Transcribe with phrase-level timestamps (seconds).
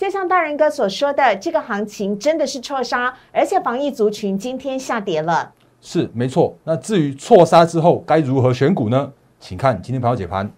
[0.00, 5.52] 就像大人哥所说的，这个行情真的是错杀，而且防疫族群今天下跌了。
[5.82, 6.56] 是没错。
[6.64, 9.12] 那至于错杀之后该如何选股呢？
[9.38, 10.50] 请看今天朋友解盘。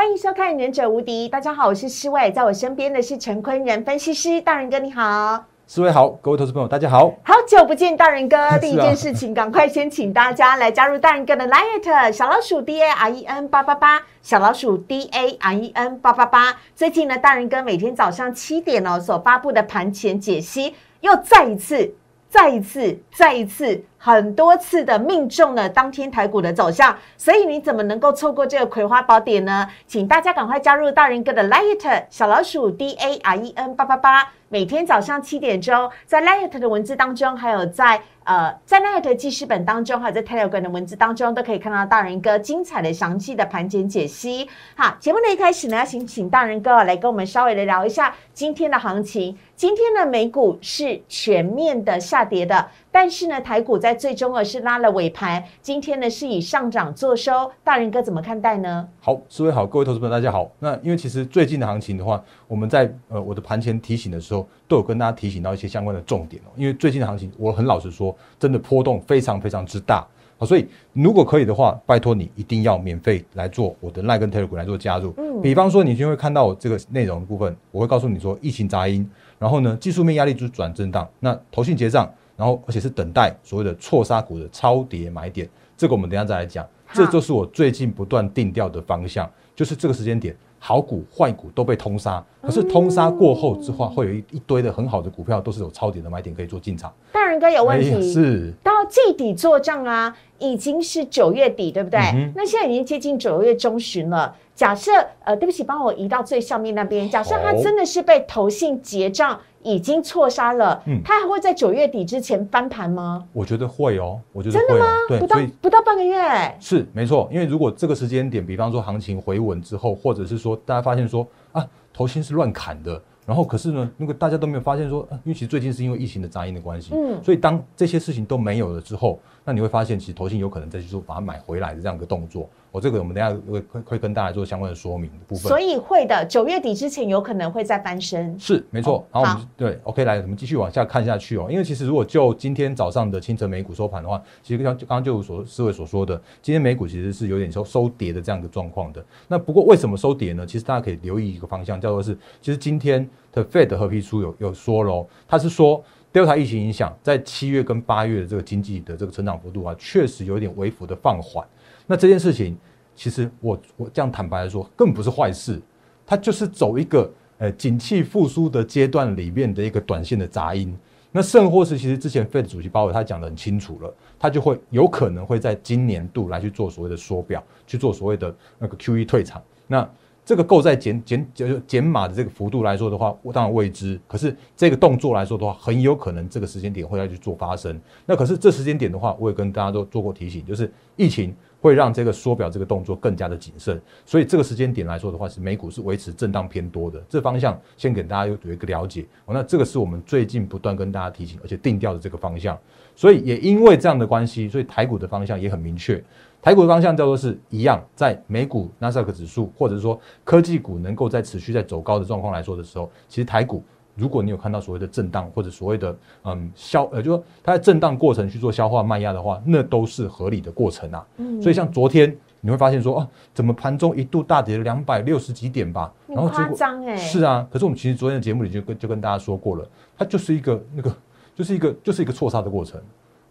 [0.00, 7.12] 欢迎收看《忍者无敌》，大家好，我是施伟，在我身边的是陈坤仁分析师，大人哥你好，四位好，各位投资朋友大家好。
[7.22, 8.34] 好久不见，大人哥。
[8.34, 16.56] 啊 第一件事情，赶快先请大家来加入大人哥的 Liet 小老鼠 D A R E N 八八八，小老鼠 D A R E N 八八八。
[16.74, 21.92] 最近呢，大人哥每天早上七点哦所发布的盘前解析，又再一次、
[22.30, 23.84] 再一次、再一次。
[24.02, 29.68] 很多次的命中了当天台股的走向，所以你怎么能够错过这个葵花宝典呢？
[29.86, 44.48] 请大家赶快加入大人哥的 Light 小老鼠 D A R E N 八八八，每天早上七点钟，在 Light 的文字当中，还有在呃在 Light 的记事本当中，还有在 Telegram 的文字当中，都可以看到大人哥精彩的详细的盘点解析。
[44.74, 49.38] 好，节目的一开始呢，要请请大人哥来跟我们稍微的聊一下今天的行情。
[49.54, 57.50] 今天的美股是全面的下跌的，但是呢，台股在最终呢是拉了尾盘，今天呢是以上涨做收。
[57.62, 58.88] 大人哥怎么看待呢？
[59.00, 60.50] 好，四位好，各位投资朋友大家好。
[60.58, 66.50] 那因为其实最近的行情的话，我们在呃我的盘前提醒的时候，都有跟大家提醒到一些相关的重点哦。
[66.56, 70.04] 因为最近的行情，我很老实说，真的波动非常非常之大
[70.36, 70.44] 好。
[70.44, 75.14] 所以如果可以的话，拜托你一定要免费来做我的 Line 跟 Telegram 来做加入。
[75.16, 85.46] 嗯比方说，你就会看到我这个内容的部分，我会告诉你说疫情杂音，然后呢技术面压力就是转震荡，那投信结账，然后而且是等待所谓的错杀股的超跌买点，
[85.76, 86.66] 这个我们等一下再来讲。
[86.90, 96.92] 这就是我最近不断定调的方向，就是这个时间点，好股坏股都被通杀，可是通杀过后之后，会有一一堆的很好的股票都是有超跌的买点可以做进场。
[97.12, 98.12] 大人哥有问题。
[98.12, 102.00] 是到季底做账啊，已经是九月底，对不对？
[102.14, 104.34] 嗯那现在已经接近九月中旬了。
[104.54, 104.90] 假设
[105.24, 107.08] 呃，对不起，帮我移到最上面那边。
[107.08, 113.24] 假设它真的是被投信结账已经错杀了，嗯它还会在九月底之前翻盘吗？
[113.32, 116.18] 我觉得会哦，我觉得会哦，对不，到不到半个月，
[116.60, 121.66] 是没错，因为如果这个时间点，比方说行情回稳之后，或者是说大家发现说啊，
[122.00, 127.22] 头薪是乱砍的，然后可是呢，那个大家都没有发现说，啊、因为其实最近是因为疫情的杂音的关系，嗯。
[127.22, 129.20] 所以当这些事情都没有了之后，
[129.50, 132.48] 那你会发现其实投信有可能再去做把它买回来的这样一个动作。
[132.70, 135.48] 我、这个我们等下会会会跟大家做相关的说明的部分。
[135.48, 138.38] 所以会的，九月底之前有可能会再翻身。
[138.38, 141.48] 是没错，然后我们好对 OK 来，我们继续往下看下去哦。
[141.50, 149.04] 因为其实如果就今天早上的清晨美股收盘的话，其实像刚刚就有所思维所说的，今天美股其实是有点收收跌的这样一个状况的。
[149.26, 150.46] 那不过为什么收跌呢？
[150.46, 155.82] 其实大家可以留意一个方向，叫做是，其实今天的 Fed 合批书有有说喽，他是说
[156.12, 161.46] Delta 疫情影响在七月跟八月的这个经济的这个成长幅度啊，确实有一点微幅的放缓。
[161.86, 162.56] 那这件事情，
[162.96, 165.60] 其实我我这样坦白来说，根本不是坏事，
[166.04, 167.08] 它就是走一个
[167.38, 170.76] 呃景气复苏的阶段里面的一个短线的杂音。
[171.12, 179.42] 那甚或是其实之前 Fed 主席鲍威尔他讲的很清楚了，他就会有可能会在今年度来去做所谓的缩表，去做所谓的那个 QE 退场。
[179.66, 179.88] 那
[180.30, 184.00] 这个购债减减减减码的这个幅度来说的话，我当然未知。
[184.06, 187.80] 可是这个动作来说的话，很有可能这个时间点会要去做发生。
[188.06, 193.82] 那可是这时间点的话，我也跟大家都做过提醒，就是疫情会让这个缩表这个动作更加的谨慎。
[194.06, 197.02] 所以这个时间点来说的话，是美股是维持震荡偏多的。
[197.08, 199.04] 这方向先给大家有有一个了解。
[199.26, 202.56] 那这个是我们最近不断跟大家提醒，而且定调的这个方向。
[202.94, 206.00] 所以也因为这样的关系，所以台股的方向也很明确。
[206.42, 213.62] 台股的方向叫做是一样，在美股纳斯达克指数，或者是说科技股能够在持续在走高的状况来说的时候，其实台股
[213.94, 215.94] 如果你有看到所谓的震荡或者所谓的
[216.24, 221.06] 嗯消呃，就说它在震荡过程去做消化卖压的话，那都是合理的过程啊。
[221.18, 225.92] 嗯所以像昨天你会发现说，哦，怎么盘中一度大跌了两百六十几点吧？
[226.06, 230.90] 然后结果张哎，是啊，可是我们其实昨天的节目里就跟就跟大家说过了，它就是一个那个
[231.34, 232.80] 就是一个就是一个错杀的过程。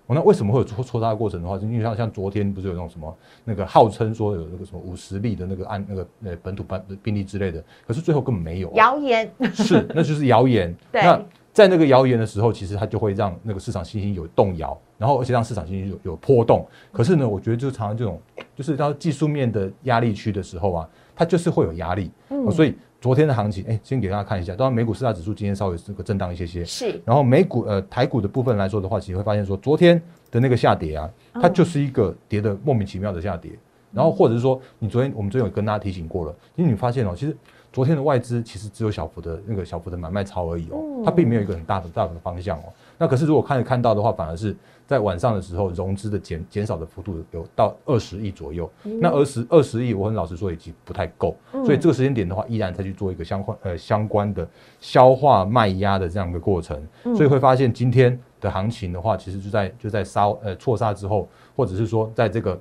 [0.10, 3.16] 哦，那为什么会有错错杀的过程的话，就因为像像昨天不是有那种什么
[3.46, 10.76] 那个号称说有那个什么五十例的那个案那个呃本土病病例之类的，可是最后根本没有啊、谣言是，那就是谣言。
[10.92, 11.22] 对那
[11.54, 16.66] 在那个谣言的时候，其实它就会让那个市场信心有动摇，然后而且让市场信心有有波动。
[16.92, 18.20] 可是呢，我觉得就常常这种，
[18.56, 22.10] 就是到技术面的压力区的时候啊，它就是会有压力。
[22.30, 33.52] 嗯哦所以昨天的行情，哎，先给大家看一下，当然美股四大指数今天稍微这个震荡一些些，是，然后美股呃台股的部分来说的话，其实会发现说昨天的那个下跌啊，它就是一个跌的莫名其妙的下跌，
[33.94, 37.36] 然后或者是说你昨天我们昨天有跟大家提醒过了，因为你发现哦，其实
[37.72, 42.64] 昨天的外资其实只有小幅的那个小幅的买卖超而已哦，它并没有一个很大的大的方向哦。
[42.98, 44.56] 那可是如果看看到的话，反而是
[44.86, 48.70] 在晚上的时候融资的减减少的幅度有到二十亿左右。
[48.84, 51.36] 那二十二十亿，我很老实说已经不太够，
[51.66, 54.48] 所以这个时间点的话，依然再去做一个相关呃相关的
[54.80, 56.86] 消化卖压的这样一个过程。
[57.16, 62.60] 所以会发现今天的行情的话，其实就在就在杀呃错杀之后，或者是说在这个。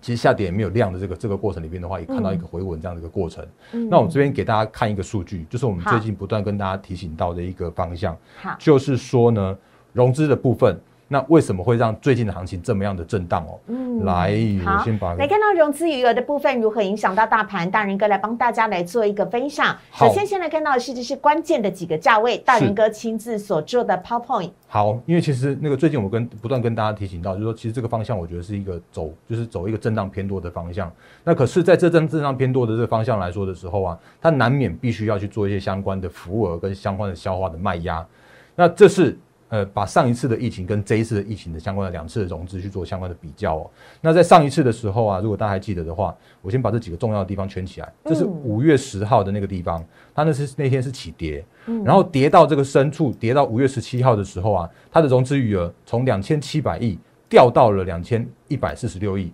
[0.00, 3.46] 其实下跌也没有量的这个这个过程里边的话，也看到一个回稳这样的一个过程。
[3.88, 8.16] 那我们这边给大家看一个数据，就是我们最近不断跟大家提醒到的一个方向，
[8.58, 9.56] 就是说呢，
[9.92, 10.78] 融资的部分。
[11.12, 13.58] 那为什么会让最近的行情这么样的震荡哦？
[13.66, 14.30] 嗯，来，
[14.64, 19.76] 我先把来看到融资余额的部分如何影响到大盘，大人哥来帮大家来做一个分享。
[19.92, 24.52] 首先，先来看到的是这是关键的几个价位，大人哥亲自所做的 PowerPoint。
[24.68, 30.88] 好，因为其实那个最近我跟不断跟大家提醒到，就是说其实这个方向我觉得是一个走，就是走一个震荡偏多的方向。
[31.24, 38.06] 那可是在这阵震荡偏多的这个方向来说的时候啊，它难免必须要去做一些相关的浮额跟相关的消化的卖压。
[38.54, 39.18] 那这是。
[39.50, 43.70] 呃，把上一次的疫情跟这一次的疫情的相关的两次的融资去做相关的比较哦。
[44.00, 47.92] 那在上一次的时候啊，如果大家还记得的话，我先把这几个重要的地方圈起来。
[48.04, 51.44] 这是五月十号的那个地方，它那是那天是起跌，
[51.84, 56.96] 然后跌到这个深处，跌到五月十七号的时候啊，它的融资余额从两千七百亿
[57.28, 59.32] 掉到了两千一百四十六亿。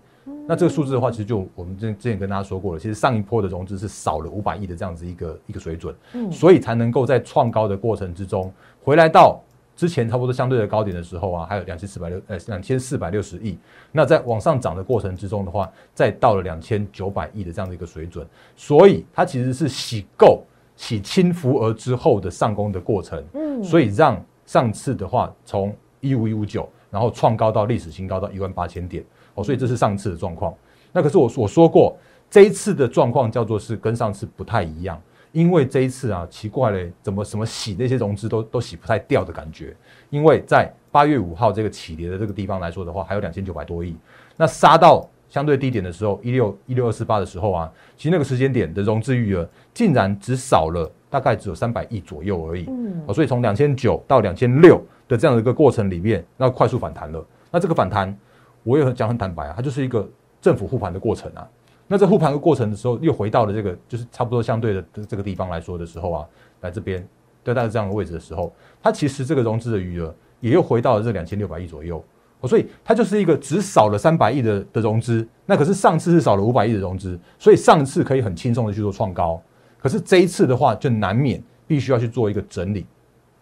[0.48, 5.94] 那这个数字的话，其实就我们之之前跟大家说过了，其实上一波的融资是少了五百亿的这样子一个一个水准，
[6.32, 8.50] 所以才能够在创高的过程之中
[8.82, 9.42] 回来到。
[9.76, 13.58] 之前差不多相对的高点的时候啊，还有两千四百六呃两千四百六十亿。
[13.92, 18.26] 那在往上涨的过程之中的话，再到了两千九百亿的这样的一个水准，
[18.56, 20.42] 所以它其实是洗够、
[20.76, 23.22] 洗清浮额之后的上攻的过程。
[23.34, 30.54] 嗯，所以让上次的话从一五一五九，然后创高到历史新高到一万八千点哦，所以这是上次的状况。
[30.90, 31.94] 那可是我我说过，
[32.30, 34.98] 这一次的状况叫做是跟上次不太一样。
[35.36, 39.76] 因为这一次啊，奇怪嘞，怎么什么洗那些融资都都洗不太掉的感觉？
[40.08, 43.94] 因为在八月五号这个起跌的这个地方来说的话，还有两千九百多亿，
[44.34, 52.64] 那杀到相对低点的时候，一六一六二四八的时候啊，其实那个时间点的融资余额竟然只少了大概只有三百亿左右而已。
[52.68, 57.22] 嗯，所以从两千九到两千六的这样的一个过程里面，那快速反弹了。
[57.50, 58.18] 那这个反弹，
[58.62, 60.08] 我也很讲很坦白啊，它就是一个
[60.40, 61.46] 政府护盘的过程啊。
[61.88, 66.26] 那在护盘的过程的时候，又回到了这个就是差不多相对的这个地方来说的时候啊，
[66.62, 67.06] 来这边
[67.44, 68.52] 对待这样的位置的时候，
[68.82, 72.02] 它其实这个融资的余额也又回到了这两千六百亿左右，
[72.42, 79.40] 所以它就是一个只少了三百亿的的融资，那可是上次是少了五百亿的融资，所以上次可以很轻松的去做创高，
[79.78, 82.84] 可是这一次的话就难免必须要去做一个整理，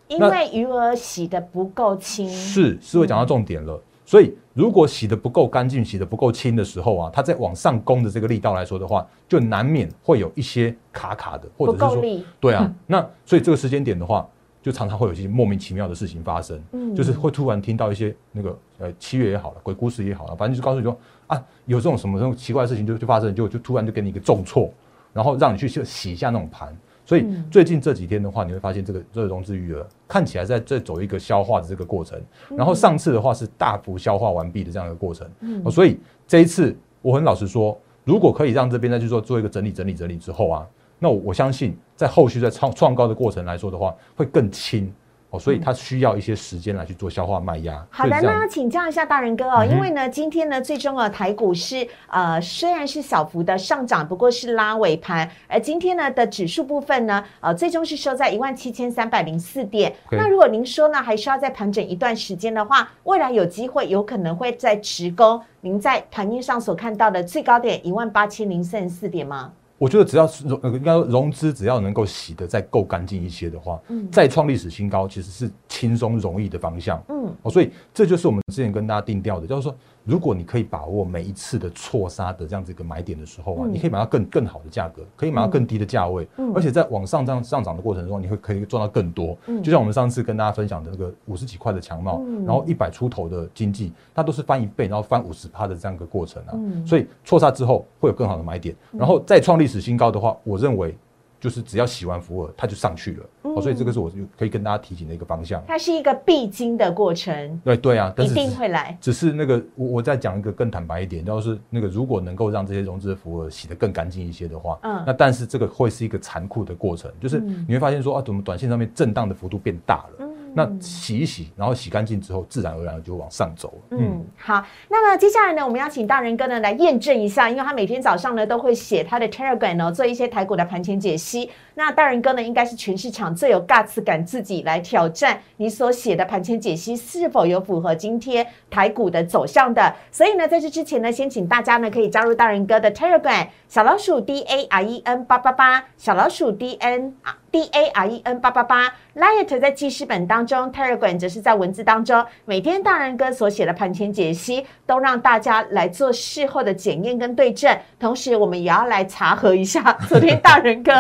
[0.09, 3.81] 因为余额洗的不够清，是是会讲到重点了。
[4.07, 14.29] 所以，如果洗的不够干净、洗的不够清的时候啊，它在往上攻的这个力道来说的话，就难免会有一些卡卡的，或者是说，对啊，那所以这个时间点的话，
[14.63, 20.95] 就常常会有一些莫名其妙的事情发生，嗯，就是会突然听到一些那个呃七月也好了，鬼故事也好了，反正就告诉你说
[21.27, 24.71] 啊，有这种什么这种奇怪的事情就就发生，就就突然就给你一个重挫，
[25.15, 26.77] 然后让你去洗洗一下那种盘。
[27.07, 32.21] 所以最近这几天的话，你会发现这个这个融资余额看起来在在走一个消化的这个过程，
[32.57, 35.29] 然后上次的话是大幅消化完毕的这样一个过程，
[35.71, 40.67] 所以这一次我很老实说，如果可以让这边再去做做一个整理整理整理之后啊，
[40.99, 44.93] 那我相信在后续在创创高的过程来说的话，会更轻。
[45.39, 47.85] 所以它需要一些时间来去做消化卖压。
[47.91, 55.31] 好的，那要请教一下大人哥哦，因为呢，今天呢，最终啊，台股是呃，虽然是小幅的上涨，不过是拉尾盘。
[55.49, 59.95] 而今天呢的指数部分呢，呃，最终是收在一万七千三百零四点。
[60.11, 69.53] 那如果您说呢，还需要再盘整一段时间的话，未来有机会有可能会在直攻您在盘面上所看到的最高点一万八千零三十四点吗？
[69.85, 79.77] 我觉得只要是融，应该说融资只要能够洗得再够干净一些的话，嗯，再创历史新高其实是轻松容易的方向，嗯，哦，所以这就是我们之前跟大家定调的，就是说。
[80.05, 89.37] 如果你可以把握每一次的错杀的这样子一个买点的时候啊，你可以买到更更好的价格，可以买到更低的价位，而且在往上这样上涨的过程中，你会可以赚到更多。
[89.63, 96.53] 就像我们上次跟大家分享的那个五十几块的强帽，然后一百出头的经济，它都是翻一倍，然后翻五十趴的这样一个过程啊。
[96.87, 100.97] 所以错杀之后会有更好的买点，然后再创历史新高的话，我认为。
[101.45, 103.27] 就是只要洗完福尔，它就上去了。
[103.43, 105.63] 哦，所以这个是我可以跟大家提醒的一个方向。
[105.69, 108.97] 它是一个必经的过程，对对啊，但一定会来。
[108.99, 120.24] 只是那个我我再讲一个更坦白一点，就是那个如果能够让这些融资的福尔洗得更干净一些的话，嗯那但是这个会是一个残酷的过程，就是嗯你会发现说啊，怎么短线上面震荡的幅度变大了，嗯
[120.55, 123.99] 那洗一洗，然后洗干净之后，自然而然就往上走了。
[123.99, 131.51] 嗯，好，那么接下来呢，我们要请大人哥呢来验证一下，因为他每天早上呢都会写他的 Telegram 哦，做一些台股的盘前解析。
[131.75, 139.93] 那大人哥呢，应该是全市场最有 guts 敢自己来挑战你所写的盘前解析是否有符合今天台股的走向的。
[140.13, 147.17] 所以呢，在这之前呢，先请大家呢可以加入大人哥的 Telegram 小老鼠 D A R E N 八八八小老鼠 D N
[147.55, 152.27] D A R E N 八八八 Light 在记事本当中，Telegram 则是在文字当中。
[152.45, 157.79] 每天大人哥所写的盘前解析，都让大家来做事后的检验跟对证。
[158.01, 160.93] 同时，我们也要来查核一下 昨天大人哥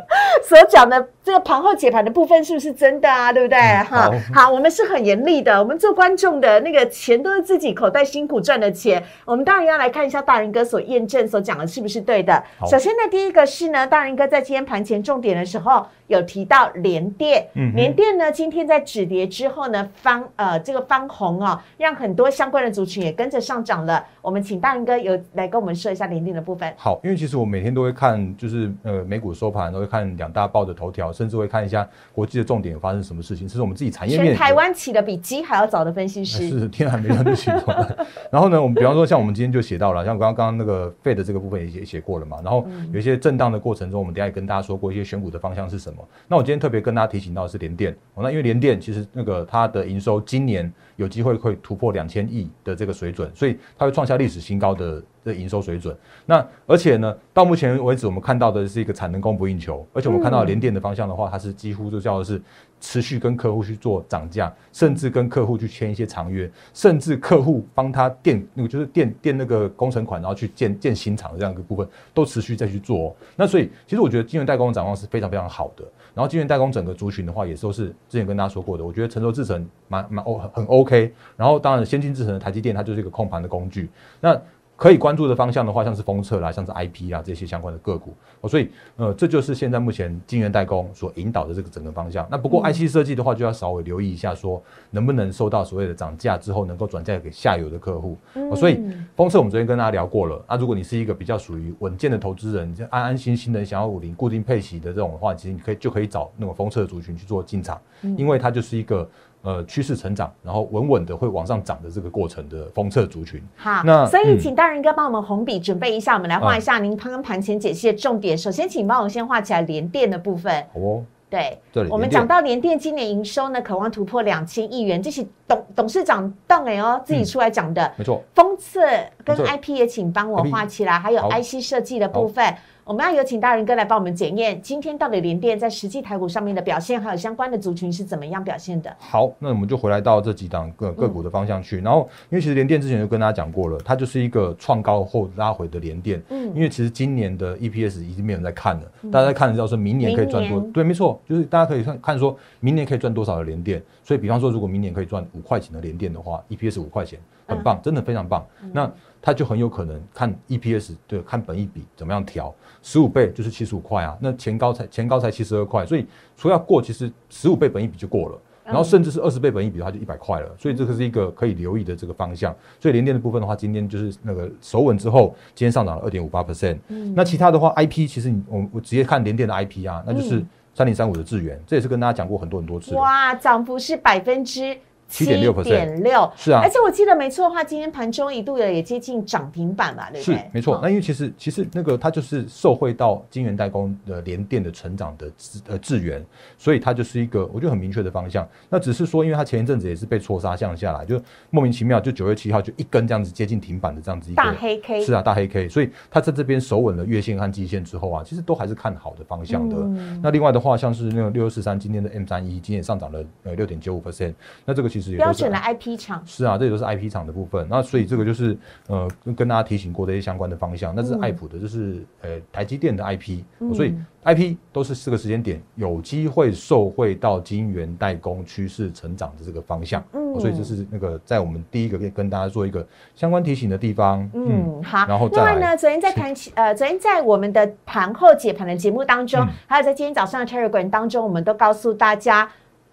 [0.42, 3.30] 所讲的这个盘后解盘的部分是不是真的啊？
[3.30, 3.58] 对不对？
[3.58, 12.42] 哈、好好，我们是很严厉的，我们做观众的那个钱都是自己口袋辛苦赚的钱，我们当然要来看一下大人哥所验证所讲的是不是对的。
[12.70, 24.04] 首先呢，第一个是呢，大人哥在今天盘前重点的时候有提到联电，嗯联电呢今天在止跌之后呢翻呃这个翻红哦，让很多相关的族群也跟着上涨了。
[24.20, 26.70] 我们请大林哥有来跟我们说一下联电的部分。
[26.76, 37.86] 好，因为其实我每天都会看，就是呃美股收盘都会看两大报的头条，甚至会看一下国际的重点发生什么事情，这是我们自己产业面全台湾起的比鸡还要早的分析师，是天还没亮就起床。
[38.30, 42.38] 然后呢，我们比方说像我们今天就写到了，像刚刚刚那个费的这个部分也写写过了嘛。
[42.42, 45.97] 然后有一些震荡的过程中，我们等下也跟大家说过一些选股的方向是什么。
[46.26, 55.96] 那我今天特别跟大家提醒到的是联电，哦，那因为联电其实那个它的营收今年有机会会突破两千亿的这个水准，所以它会创下历史新高的这营收水准。
[56.26, 62.40] 那而且呢，到目前为止我们看到的是一个产能供不应求，而且我们看到联电的方向的话，它是几乎就叫做是
[62.80, 75.84] 持续跟客户去做涨价，甚至跟客户去签一些长约，甚至客户帮他垫那个就是垫垫那个工程款，然后去建建新厂这样一个部分，都持续再去做、那所以其实我觉得晶圆代工的展望是非常非常好的。
[76.14, 81.12] 然后晶圆代工整个族群的话，也都是之前跟大家说过的，我觉得成熟制程蛮蛮 O 很 OK。
[81.36, 83.88] 然后当然先进制程的台积电，它就是一个控盘的工具。
[84.20, 84.40] 那
[84.78, 92.24] 可以关注的方向的话，像是封测啦，像是 IP 啊这些相关的个股，哦，所以呃，这就是现在目前晶圆代工所引导的这个整个方向。
[92.30, 98.16] 那不过 IC 设计的话，就要稍微留意一下，说能不能收到所谓的涨价之后，能够转嫁给下游的客户。
[98.34, 98.80] 哦，所以
[99.16, 100.40] 封测我们昨天跟大家聊过了。
[100.48, 107.80] 那如果你是一个比较属于稳健的投资人，就安安心心的想要五零固定配息的这种的话，其实你可以就可以找那种封测族群去做进场，
[108.16, 109.08] 因为它就是一个。
[109.42, 113.40] 呃，趋势成长，然后稳稳的会往上涨的这个过程的封测族群。
[113.56, 118.36] 好，那所以嗯请大人哥帮我们红笔准备一下，我们来画一下您刚刚盘前解析的重点。
[118.36, 120.52] 首先，请帮我先画起来联电的部分。
[120.74, 127.92] 好哦，对我们讲到联电今年营收呢，渴望突破两千亿元，这是董董事长邓哎哦自己出来讲的。
[127.96, 128.20] 没错。
[128.34, 128.80] 封测
[129.24, 132.44] 跟 IP 也请帮我画起来，还有 IC 设计的部分。
[132.88, 138.90] 我们要有请大人哥来帮我们检验，今天到底联电在实际台股上面的表现，还有相关的族群是怎么样表现的？
[138.98, 141.82] 好，那我们就回来到这几档个个股的方向去。
[141.82, 146.22] 然后，因为其实联电之前就跟大家讲过了，它就是一个创高后拉回的联电。
[146.30, 150.58] 嗯因为其实今年的 EPS 已经没有人在看了，大家在看的是说明年可以赚多。
[150.72, 153.82] 对，没错，就是大家可以看看说明年可以赚多少的联电。
[154.02, 158.42] 所以，比方说，如果明年可以赚五块钱的联电的话，EPS 五块钱，很棒，真的非常棒。
[158.72, 166.06] 那它就很有可能看 EPS 对，看本益比怎么样调，十五倍就是七十五块啊，那前高才前高才七十二块，所以
[166.36, 168.38] 说要过，其实十五倍本益比就过了。
[168.64, 172.54] 然后甚至是二十倍本益比的话，就一百块了，所以这个是一个可以留意的这个方向。
[172.78, 176.76] 所以联电的部分的话，今天就是那个首稳之后，今天上涨了二点五八 percent。
[177.14, 180.44] 那其他的话，IP 其实你我我直接看联电的 IP 啊，那就是
[180.74, 182.94] 三零三五的智源，这也是跟大家讲过很多很多次。
[182.94, 184.76] 哇，涨幅是百分之
[185.10, 186.60] 7.6%点六，是啊。
[186.62, 190.38] 而且我记得没错的话，今天盘中一度也接近涨停板吧，对不是？
[190.52, 190.76] 没错。
[190.76, 196.24] 哦，那因为其实其实那个它就是受惠到晶圆代工的联电的成长的资呃资源，
[196.56, 198.46] 所以它就是一个我觉得很明确的方向。
[198.68, 209.76] 那只是说，因为它前一阵子也是被戳杀降下来，就莫名其妙就九月七号就一根这样子接近停板的这样子一个大黑 K 是啊大黑 K，所以它在这边守稳了月线和季线之后啊，其实都还是看好的方向的。
[209.78, 210.20] 嗯。
[210.22, 214.34] 那另外的话，像是那个六六四三今天的 M 三一，今天也上涨了呃六点九五 percent，
[214.66, 217.66] 那这个其其实也标准的 IP 厂，是啊，这也都是 IP 厂的部分。
[217.70, 218.56] 那所以这个就是
[218.88, 220.92] 呃跟跟大家提醒过的一些相关的方向。
[220.94, 230.02] 那是爱普的，就是呃台积电的 IP，、嗯所以 IP 都是四个时间点有机会受惠到晶圆代工趋势成长的这个方向。
[230.12, 234.28] 嗯所以这是那个在我们第一个跟跟大家做一个相关提醒的地方。
[234.34, 235.06] 嗯，好。
[235.06, 242.48] 然后再另外呢，昨天在谈起呃，昨天在我们的盘后解盘的节目当中，嗯还有在今天早上的 Telegram 当中，我们都告诉大家，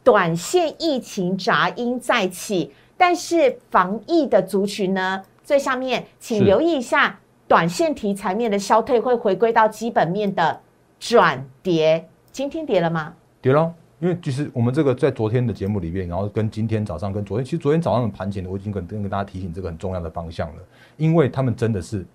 [0.06, 10.62] 短线疫情杂音再起，但是防疫的族群呢，最下面请留意一下，短线题材面的消退会回归到基本面的
[11.00, 12.08] 转跌。
[12.32, 13.16] 今天跌了吗？
[13.42, 20.62] 跌了，因为其实我们这个在昨天的节目里面，然后跟今天早上跟昨天，其实昨天早上的盘前，我已经跟跟跟大家提醒这个很重要的方向了，
[20.98, 22.06] 因为他们真的是。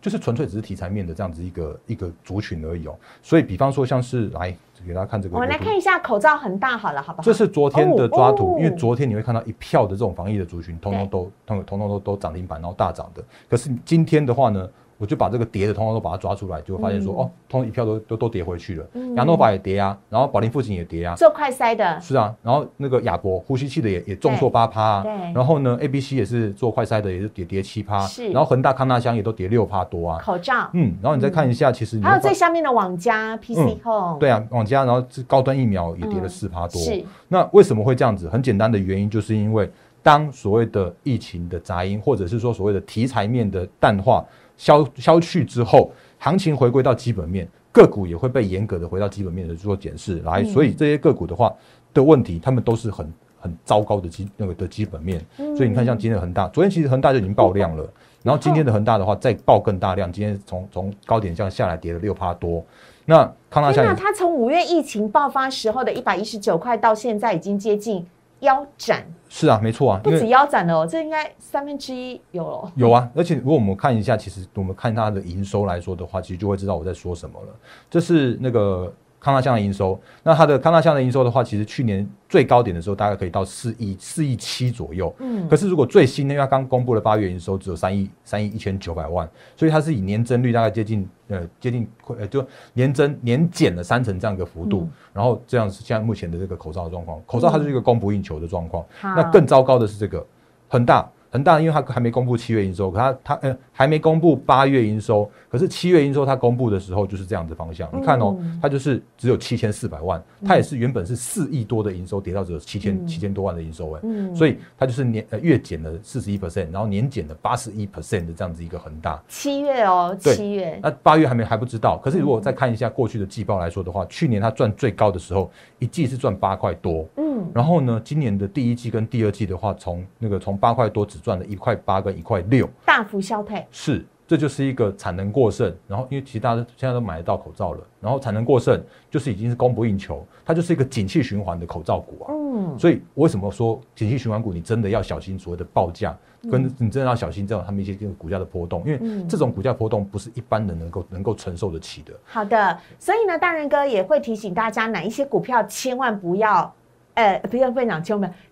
[0.00, 7.22] 就是纯粹只是题材面的这样子一个一个族群而已哦，所以比方说像是来给大家看这个，我们来看一下口罩很大好了，好不好？
[7.22, 13.22] 这是昨天的抓图，哦因为昨天你会看到一票的这种防疫的族群，通通对都通通通都都涨停板，然后大涨的。
[13.48, 14.66] 可是今天的话呢，
[15.00, 17.16] 我就把这个跌的通通都把它抓出来，就会发现说，嗯。
[17.16, 18.86] 哦，通通一票都都都跌回去了。
[18.92, 19.14] 嗯。
[19.16, 28.28] 亚诺法也跌啊，然后宝林附近也跌啊，做快筛的，是啊，然后那个亚博呼吸器的也也重挫八趴啊对，然后呢，A B C 也是做快筛的，也是跌跌七趴，是。
[28.28, 36.28] 然后恒大康纳香也都跌六趴多啊，口罩，嗯，然后你再看一下，其实你还有最下面的网家 PC Home，对啊，网家，然后这高端疫苗也跌了嗯。
[36.28, 37.02] 四趴多，是。
[37.28, 38.28] 那为什么会这样子？
[38.28, 39.70] 很简单的原因就是因为
[40.02, 44.24] 当所谓的疫情的杂音，或者是说所谓的题材面的淡化
[44.60, 50.42] 消消去之后，行情回归到基本面，个股也会被严格的回到基本面的做检视来。
[50.42, 51.50] 嗯所以这些个股的话
[51.94, 55.24] 的问题，他们都是很很糟糕的基那个的基本面。
[55.38, 57.90] 嗯所以你看，像今天的恒大，昨天其实恒大就已经爆量了。
[58.22, 62.62] 然后今天的恒大的话，再爆更大量，今天从从高点这样下来跌了六趴多。
[63.06, 68.06] 那康纳天哪，香也它从五月疫情爆发时候的一百一十九块到现在已经接近
[68.40, 72.72] 腰斩，是啊，没错啊，不止腰斩了哦，这应该三分之一有了。
[72.74, 77.48] 有啊，而且如果我们看一下，其实我们看它的营收来说的话，其实就会知道我在说什么了。
[77.90, 85.14] 这是那个康纳香的营收，那它的康纳香的营收的话，其实去年最高点的时候大概可以到四亿四亿七左右。
[85.18, 85.46] 嗯。
[85.46, 91.86] 可是如果最新的，因为它刚公布了八月营收只有三亿三亿一千九百万，所以它是以年增率大概接近呃接近
[92.18, 94.90] 呃就年增年减了三成这样一个幅度，嗯。
[95.12, 98.82] 然后这样是现在目前的这个口罩的状况，口罩它是一个供不应求的状况。
[99.00, 99.14] 好。
[99.14, 100.26] 那更糟糕的是这个
[100.68, 107.88] 恒大，恒大因为它还没公布七月营收，可它它呃还没公布八月营收，可是七月营收它公布的时候就是这样的方向。
[107.92, 113.06] 你看哦嗯，它就是只有七千四百万，它也是原本是四亿多的营收，跌到只有七千嗯。
[113.06, 114.34] 七千多万的营收哎，嗯。
[114.34, 119.22] 所以它就是年呃月减了四十一 percent，然后年减了八十一 percent 的这样子一个恒大。
[119.28, 120.34] 七月哦，对。
[120.34, 135.74] 七月，那八月还没还不知道，可是如果再看一下过去的季报来说的话，去年它赚最高的时候，一季是赚八块多，嗯，然后呢，今年的第一季跟第二季的话，从那个从八块多只赚了一块八跟一块六，大幅消退，是，这就是一个产能过剩。
[135.86, 142.32] 然后因为其他的现在都买得到口罩了，然后产能过剩就是已经是供不应求，它就是一个景气循环的口罩股啊。
[142.32, 146.16] 嗯，所以为什么说景气循环股你真的要小心所谓的报价，
[146.50, 152.12] 跟你真的要小心这种他们一些这个股价的波动，因为嗯这种股价波动不是一般人能够能够承受得起的。
[152.24, 156.72] 好的，所以呢，大仁哥也会提醒大家，哪一些股票千万不要，
[157.20, 158.00] 呃，不要不要，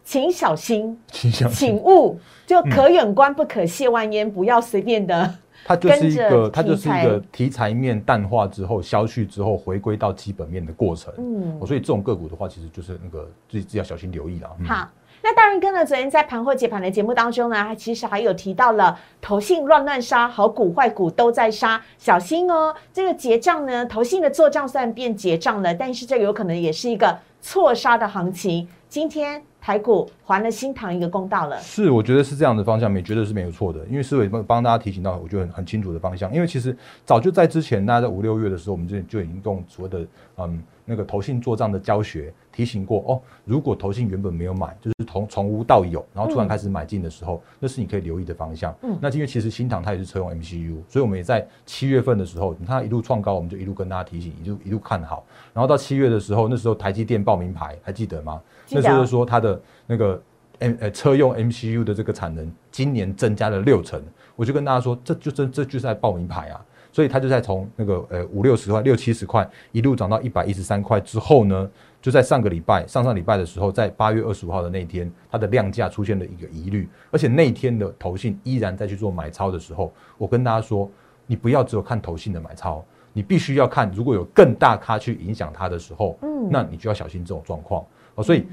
[0.05, 5.35] 请小心，倾向请勿，就可远观不可亵玩焉，不要随便的。
[5.65, 11.13] 它就是一个，它就是一个题材面淡化之后消去之后回归到基本面的过程。
[11.19, 14.49] 嗯哦，所以这种个股的话，其实就是那个自己自要小心留意了。
[14.61, 14.89] 嗯好，
[15.21, 15.85] 那大人哥呢？
[15.85, 22.75] 昨天在盘后解盘的节目当中呢，他其实还有提到了投信乱乱杀，好股坏股都在杀，小心哦。
[22.93, 27.19] 这个结账呢，投信的做账虽然变结账了，但是这有可能也是一个
[27.51, 28.69] 错杀的行情。
[28.91, 31.59] 今天台股还了新塘一个公道了。
[31.61, 33.85] 是，我觉得是这样的方向，也觉得是没有错的。
[33.87, 36.33] 因为思伟帮帮大家提醒到，我觉得很很清楚的方向。
[36.33, 48.75] 因为其实早就在之前，大家在五六月的时候，我们就就已经用所谓的嗯那个投信做账的教学提醒过哦，如果投信原本没有买，就是从从无到有，然后突然开始买进的时候，那是你可以留意的方向。
[48.83, 55.25] 嗯那因为其实新塘它也是车用 MCU，所以我们也在七月份的时候，你看它一路创高，我们就一路跟大家提醒，一路一路看好。
[55.53, 58.41] 然后到七月的时候，那时候台积电报名牌还记得吗？
[58.65, 59.48] 记得那时候就说它的
[59.87, 60.21] 那个
[60.59, 64.03] M 呃车用 MCU 的这个产能今年增加了六成，
[64.35, 66.65] 我就跟大家说，这就这这就是在报名牌啊。
[66.91, 80.91] 所以它就在从那个呃五六十块、六七十块一路涨到一百一十三块之后呢，就在上个礼拜、上上礼拜的时候，在八月二十五号的那一天，它的量价出现了一个疑虑，而且那一天的投信依然在去做买超的时候，我跟大家说，
[81.27, 82.83] 你不要只有看投信的买超，
[83.13, 87.85] 你必须要看如果有更大咖去影响它的时候，嗯那你就要小心这种状况
[88.15, 88.25] 哦。
[88.25, 88.47] 所以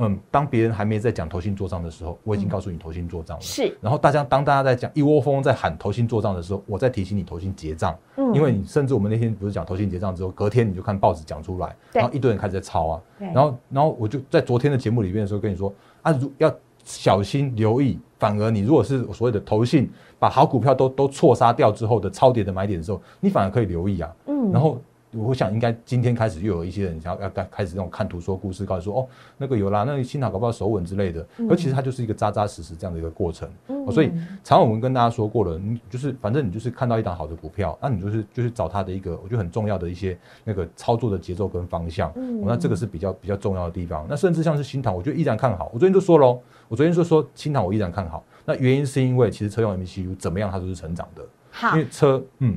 [0.00, 3.40] 嗯，当别人还没在讲投信做账的时候，我已经告诉你投信做账了。
[3.42, 7.96] 是，然后大家当大家在讲一窝蜂在喊投信做账的时候，我在提醒你投信结账。
[8.16, 13.00] 嗯因为你甚至我们那天不是讲投信结账之后，隔天你就看报纸讲出来，然后一堆人开始在抄啊。
[13.18, 16.52] 然后然后我就在昨天的节目里面的时候跟你说啊，如要
[16.84, 24.10] 小心留意，反而你如果是所谓的投信把好股票都都错杀掉之后的超跌的买点的时候，你反而可以留意啊。
[24.26, 24.80] 嗯然后
[25.12, 33.48] 我想应该今天开始又有一些人想要要开开始那种看图说故事，告诉说哦那个有啦，那个新塔搞不好手稳之类的，而其实它就是一个扎扎实实这样的一个过程。
[33.90, 34.10] 所以
[34.44, 42.12] 常常我们跟大家说过了，你就是反正你就是看到一档好的股票，那你就是就是找它的一个我觉得很重要的一些那个操作的节奏跟方向。
[42.44, 44.06] 那这个是比较比较重要的地方。
[44.08, 45.70] 那甚至像是新塘，我觉得依然看好。
[45.74, 48.22] 我昨天就说喽，我昨天就说新塘我依然看好。
[48.44, 52.56] 那原因是因为其实车用 MCU 怎么样，它都是成长的，好因为车嗯。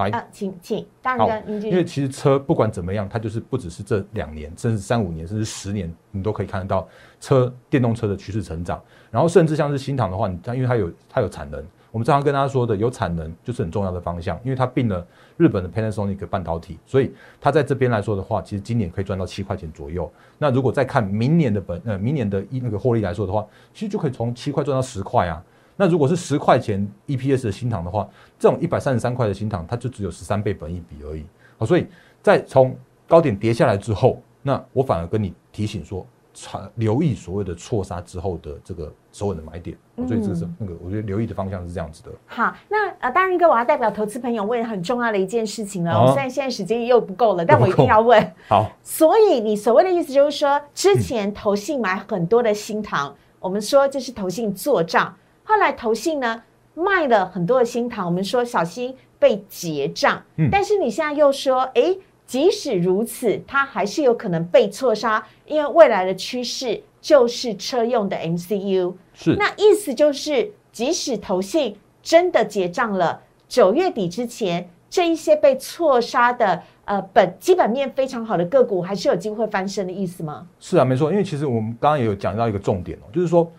[0.00, 1.26] 来，啊，请请大哥。
[1.46, 6.86] 因为其实车不管怎么样，它就是不只是这两年，甚至三五年，甚至十年，你都可以看得到
[7.20, 8.80] 车电动车的趋势成长。
[9.10, 20.10] 然后甚至像是新塘的话，你它因为它有它有产能，我们常常跟大家说的，有产能就是很重要的方向，因为它并了日本的 Panasonic 半导体，所以它在这边来说的话，其实今年可以赚到七块钱左右。
[20.38, 25.42] 那如果再看明年的本呃明年的一那个获利来说的话，其实就可以从七块赚到十块啊。
[25.80, 28.06] 那如果是十块钱 EPS 的新塘的话，
[28.38, 31.24] 这种一百三十三块的新塘，它就只有十三倍本益比而已。
[31.56, 31.86] 好，所以
[32.20, 32.76] 在从
[33.08, 39.74] 高点跌下来之后，那我反而跟你提醒说，查留意所谓的错杀之后的这个首稳的买点。
[39.96, 42.10] 好所以这个是那个，我觉得留意的方向是这样子的。
[42.26, 45.92] 好，那呃，大仁哥，我要代表投资朋友问很重要的一件事情了。
[45.92, 48.32] 啊我虽然现在时间又不够了，但我一定要问。
[48.48, 55.16] 好，所以你所谓的意思就是说，之前投信买很多的新塘，我们说这是投信做账，
[55.50, 56.40] 后来投信呢
[56.74, 60.22] 卖了很多的新塘，我们说小心被结账。
[60.36, 68.94] 嗯但是你现在又说，诶，即使如此，它还是有可能被错杀，因为未来的趋势就是车用的 MCU。
[69.12, 80.46] 是那意思就是，即使投信真的结账了，九月底之前，这一些被错杀的呃本基本面非常好的个股，还是有机会翻身的意思吗？
[80.60, 83.50] 是啊，没错，因为其实我们刚刚也有讲到一个重点哦，就是说，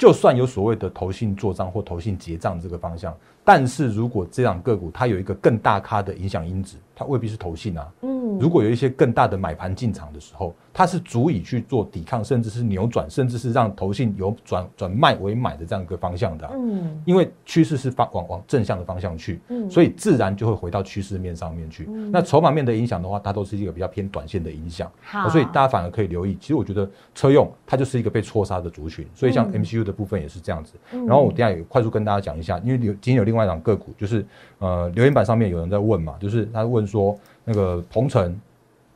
[0.00, 7.88] 就算有所谓的投信做账或投信结账这个方向，但是如果这档个股它有一个更大咖的影响因子，它未必是投信啊。
[8.02, 21.84] 嗯，如果有一些更大的买盘进场的时候，它是足以去做抵抗，甚至是扭转，甚至是让投信由转转卖为买的这样一个方向的啊、嗯因为趋势是方往往正向的方向去，嗯所以自然就会回到趋势面上面去。
[22.12, 26.36] 那筹码面的影响的话，它都是一个比较偏短线的影响，好所以大家反而可以留意。
[26.38, 30.74] 其实我觉得车用它就是一个被错杀的族群，所以像嗯 MCU 的部分也是这样子。
[30.92, 34.24] 嗯然后我等下也快速跟大家讲一下，因为有今天有另外一档个股，就是
[34.58, 38.38] 呃留言板上面有人在问嘛，就是他问说那个鹏程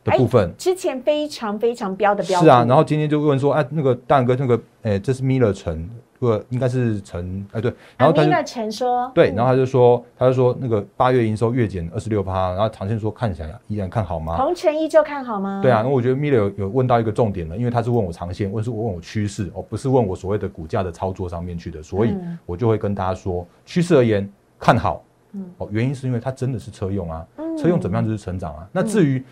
[0.02, 0.52] 的部分。
[0.58, 5.88] 之前非常非常标的标是啊，然后今天就问说，哎、那个大哥，那个，哎、这是 Miller 城，
[6.20, 14.36] 这个应该是城，哎、对，然后他就、那陈说，对，嗯然后他就说，他就说那个八月营收月减二十六趴，然后长线说看起来依然看好吗？
[14.36, 15.60] 鹏程依旧看好吗？
[15.62, 25.02] 对啊，那我觉得 Miller 有有问到一个重点了，因为他是问我长线，问是问我趋势，哦，不是问我所谓的股价的操作上面去的，所以嗯我就会跟大家说，趋势而言看好，
[25.34, 25.44] 嗯。
[25.58, 27.56] 哦，原因是因为它真的是车用啊，嗯。
[27.58, 28.68] 车用怎么样就是成长啊。
[28.72, 29.22] 那至于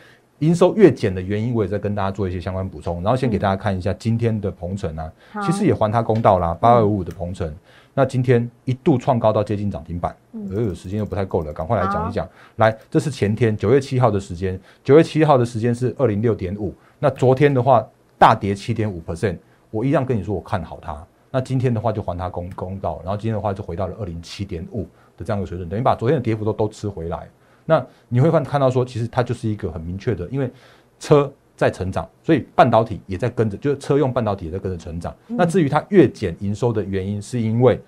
[0.41, 5.41] 营收越减的原因，我也在跟大家做一些相关补充，然后先给大家看一下今天的鹏程啊，好。
[5.41, 7.55] 其实也还它公道啦，八二五五的鹏程，
[7.95, 10.17] 那今天一度创高到接近涨停板，
[10.51, 12.29] 呃，有时间又不太够了，赶快来讲一讲。
[12.57, 17.87] 来，这是前天九月七号的时间，九月七号的时间是二零六点五，那昨天的话
[18.19, 19.39] 大跌七点五 percent，
[19.71, 21.07] 我一样跟你说我看好它。
[21.31, 27.29] 那今天的话就还它公公道，然后今天的话就回到了二零七点五的这样一个水准，等于把昨天的跌幅都都吃回来。
[27.65, 30.51] 那你会看看到说，其实它就是一个很明确的，因为
[30.99, 35.15] 车在成长，所以半导体也在跟着，就是车用半导体也在跟着成长。
[35.29, 37.81] 那至于它月减营收的原因，是因为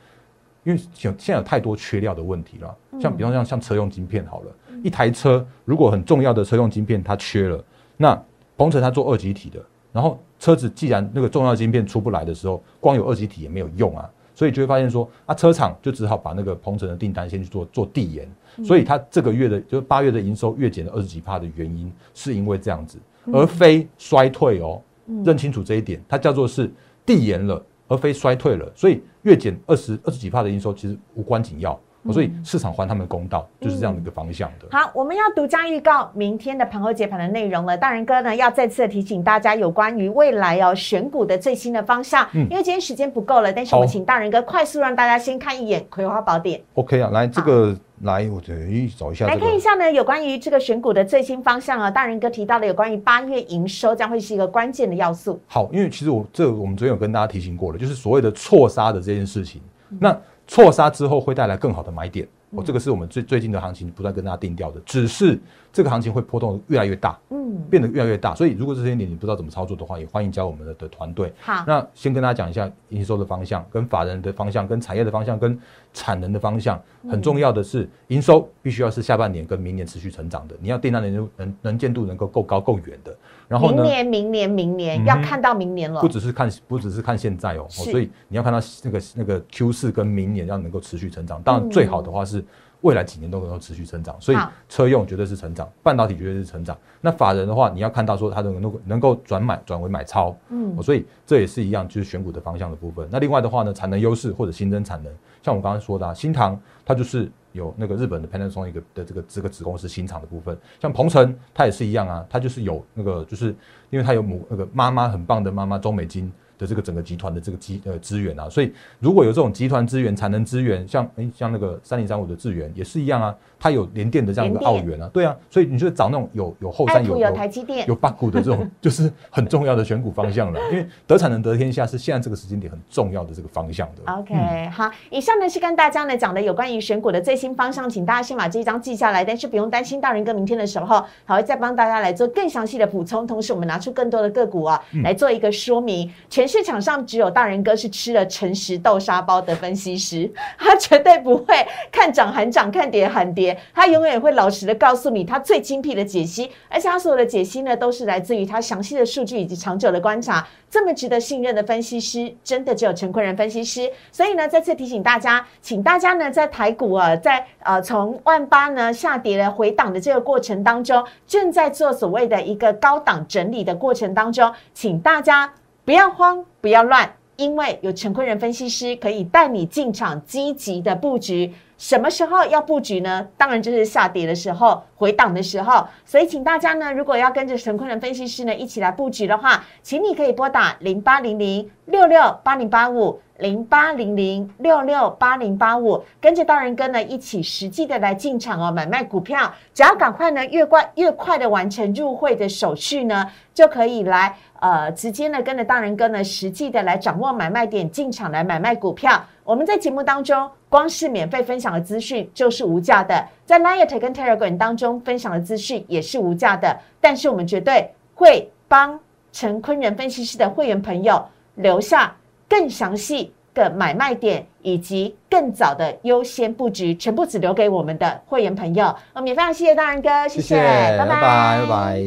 [0.62, 7.64] 因为现现在有太多缺料的问题了，像比方像像车用晶片好了，一台车如果很重要的车用晶片它缺了，
[7.96, 8.20] 那
[8.56, 9.60] 鹏程它做二级体的，
[9.92, 18.28] 然后车子既然那个重要晶片出不来的时候，光有二级体也没有用啊，所以就会发现说啊，车厂就只好把那个鹏程的订单先去做做递延，
[18.64, 22.98] 所以它这个月的就是八月的营收月减了二十几帕的原因，是因为这样子，
[23.32, 24.82] 而非衰退哦，
[25.24, 26.70] 认清楚这一点，它叫做是
[27.06, 31.78] 递延了，而非衰退了，所以月减二十二十几帕的营收其实无关紧要。
[32.12, 34.66] 所以市场还他们公道，就是这样的一个方向的。
[34.70, 37.76] 好，我们要独家预告明天的盘后解盘的内容了。
[37.76, 42.28] 大人哥呢，要再次提醒大家有关于未来哦选股的最新的方向。
[42.34, 46.58] 嗯，因为今天时间不够了，但是我们请大人哥快速让大家先看一眼《葵花宝典》。
[46.74, 48.54] OK 啊，来这个来，我等
[48.96, 49.26] 找一下。
[49.26, 51.90] 来看一下呢，有关于这个选股的最新方向啊。
[51.90, 55.40] 大人哥提到的有关于八月营收将会是一个关键的要素。
[55.46, 59.62] 好，因为其实我这我们昨天有跟大家提醒过了，就是所谓的错杀的这件事情。
[60.00, 62.26] 那错杀之后会带来更好的买点。
[62.56, 65.38] 哦，这个是我们最最近的行情不断跟大家定调的，只是
[65.72, 68.34] 这个行情会波动越来越大，嗯，变得越来越大。
[68.34, 71.32] 所以如果这些点你不知道怎么操作的话，也欢迎加我们的的团队。
[71.40, 75.58] 好，那先跟大家讲一下营收的方向、跟法人的方向、跟产业的方向、跟
[75.92, 76.80] 产能的方向。
[77.10, 83.14] 很重要的是，营收必须要是下半年跟明年持续成长的，你要订单能能能见度能够够高够远的。
[83.46, 83.82] 然后呢？
[83.82, 91.42] 明年、明年、明年要看到明年了，不只是看不只是看现在哦，所以你要看到那个那个 Q 四跟明年要能够持续成长。
[91.42, 92.43] 当然最好的话是。
[92.84, 96.76] 未来几年都能够持续成长，所以车用绝对是成长，半导体绝对是成长。
[97.00, 103.08] 那法人的话，你要看到说它能够能够转买转为买超，嗯，所以这也是一样，就是选股的方向的部分。
[103.10, 105.10] 那另外的话呢，产能优势或者新增产能，
[105.42, 113.46] 像我刚刚说的，啊新唐它就是有那个日本的 Panasonic 的这个这个子公司新厂的部分，像鹏程它也是一样啊，它就是有那个就是
[113.88, 116.30] 因为它有母那个妈妈很棒的妈妈中美金。
[116.64, 130.58] 的这个整个集团的这个机呃资源啊，所以如果有这种集团资源、产能资源，像诶像那个三零三五的资源也是一样啊，它有联电的这样一个澳元啊，对啊，所以你就找那种有有后山有有台积电有八股的这种，就是很重要的选股方向了。
[130.70, 134.12] 因为得产能得天下是现在这个时间点很重要的这个方向的。
[134.12, 146.10] OK，好，以上呢是跟大家呢讲的有关于选股的最新方向，请大家先把这一张记下来，但是不用担心，大人哥明天的时候还会再帮大家来做更详细的补充，同时我们拿出更多的个股啊来做一个说明。
[146.30, 160.46] 全市场上只有大人哥是吃了诚实豆沙包的分析师， 他绝对不会看涨喊涨，看跌喊跌，他永远会老实的告诉你他最精辟的解析，而且他所有的解析呢，都是来自于他详细的数据以及长久的观察。
[160.70, 163.90] 这么值得信任的分析师，真的只有陈坤仁分析师。
[164.12, 175.52] 所以呢，再次提醒大家，请大家呢在台股啊，在呃从万八呢下跌了回档的这个过程当中，正在做所谓的一个高档整理的过程当中，请大家
[175.84, 177.14] 不要慌，不要乱。
[177.36, 183.26] 因为有陈坤仁分析师可以带你进场积极的布局，什么时候要布局呢？
[183.36, 185.84] 当然就是下跌的时候、回档的时候。
[186.04, 193.20] 所以，请大家呢，如果要跟着陈坤仁分析师呢一起来布局的话，请你可以拨打零八零零六六八零八五。
[193.38, 209.20] 零八零零六六八零八五，跟着大人哥呢一起实际的来进场哦，买卖股票，只要赶快呢越快越快的完成入会的手续呢，就可以来呃直接呢跟着大人哥呢实际的来掌握买卖点进场来买卖股票。
[209.42, 218.98] 我们在节目当中光是免费分享的资讯就是无价的，在 l i a t 跟 Telegram 当中分享的资讯也是无价的，但是我们绝对会帮
[219.32, 221.22] 陈坤仁分析师的会员朋友
[221.56, 222.14] 留下。
[222.48, 228.94] 更详细的买卖点以及更早的优先布局，全部只留给我们的会员朋友。
[229.14, 232.00] 我们也非常谢谢大仁哥，谢谢，拜拜拜拜。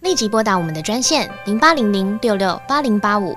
[0.00, 3.36] 立即拨打我们的专线零八零零六六八零八五。